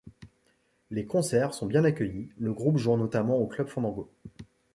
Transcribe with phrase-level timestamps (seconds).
[0.89, 4.09] Les concerts sont bien accueillis, le groupe jouant notamment au Club Fandango.